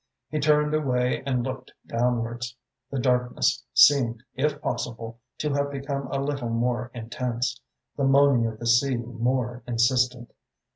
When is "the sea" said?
8.57-8.97